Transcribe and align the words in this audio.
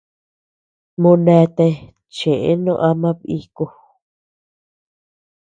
Moneatea 1.01 1.79
cheʼë 2.15 2.51
no 2.63 2.73
ama 2.89 3.09
bíku. 3.19 3.65